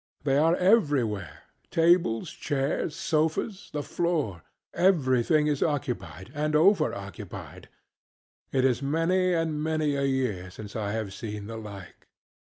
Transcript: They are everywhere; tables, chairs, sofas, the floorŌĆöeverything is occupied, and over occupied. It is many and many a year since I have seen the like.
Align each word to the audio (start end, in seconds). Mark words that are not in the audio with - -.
They 0.23 0.35
are 0.39 0.55
everywhere; 0.55 1.43
tables, 1.69 2.31
chairs, 2.31 2.95
sofas, 2.95 3.69
the 3.71 3.81
floorŌĆöeverything 3.81 5.47
is 5.47 5.61
occupied, 5.61 6.31
and 6.33 6.55
over 6.55 6.91
occupied. 6.91 7.69
It 8.51 8.65
is 8.65 8.81
many 8.81 9.31
and 9.33 9.61
many 9.61 9.93
a 9.95 10.01
year 10.05 10.49
since 10.49 10.75
I 10.75 10.93
have 10.93 11.13
seen 11.13 11.45
the 11.45 11.57
like. 11.57 12.07